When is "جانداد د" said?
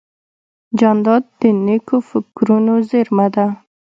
0.79-1.41